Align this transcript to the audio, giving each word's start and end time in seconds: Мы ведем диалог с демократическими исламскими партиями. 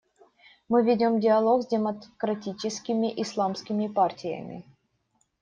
Мы 0.67 0.81
ведем 0.83 1.19
диалог 1.19 1.61
с 1.61 1.67
демократическими 1.67 3.13
исламскими 3.21 3.87
партиями. 3.87 4.65